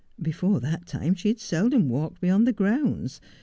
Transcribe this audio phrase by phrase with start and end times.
[0.19, 3.21] Before that time she had seldom walked beyond the grounds.